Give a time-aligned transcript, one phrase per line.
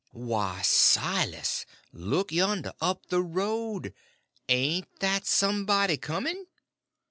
[0.13, 1.63] "Why, Silas!
[1.93, 6.45] Look yonder!—up the road!—ain't that somebody coming?"